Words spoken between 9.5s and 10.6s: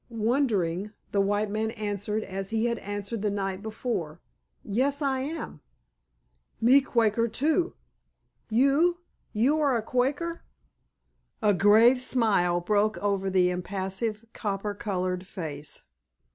a Quaker?"